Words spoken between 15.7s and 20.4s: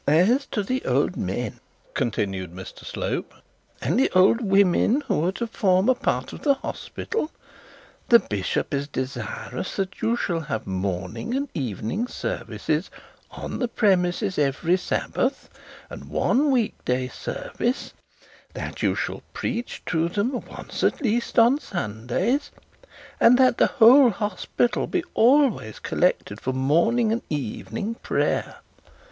and one week day service; that you shall preach to them